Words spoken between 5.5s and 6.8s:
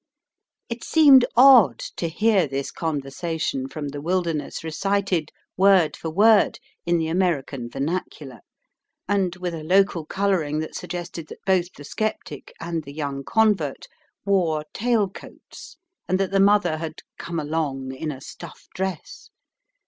word for word,